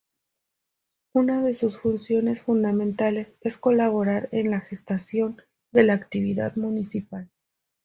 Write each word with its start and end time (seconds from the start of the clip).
Una 1.13 1.43
de 1.43 1.53
sus 1.53 1.77
funciones 1.77 2.41
fundamentales 2.41 3.37
es 3.41 3.59
colaborar 3.59 4.29
en 4.31 4.49
la 4.49 4.61
gestión 4.61 5.39
de 5.71 5.83
la 5.83 5.93
actividad 5.93 6.55
municipal. 6.55 7.29